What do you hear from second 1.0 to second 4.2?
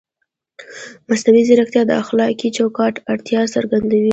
مصنوعي ځیرکتیا د اخلاقي چوکاټ اړتیا څرګندوي.